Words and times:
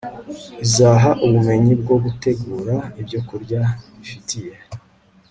izaha 0.65 1.09
ubumenyi 1.25 1.73
bwo 1.81 1.95
gutegura 2.03 2.75
ibyokurya 2.99 3.61
bifitiye 3.99 4.53